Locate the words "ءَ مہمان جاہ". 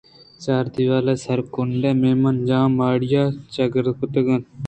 1.89-2.65